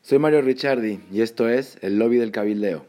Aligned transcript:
Soy 0.00 0.18
Mario 0.18 0.40
Ricciardi 0.40 1.00
y 1.12 1.20
esto 1.22 1.48
es 1.48 1.76
El 1.82 1.98
Lobby 1.98 2.16
del 2.16 2.30
Cabildeo. 2.30 2.86